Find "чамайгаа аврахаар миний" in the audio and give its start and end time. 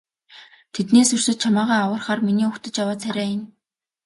1.43-2.47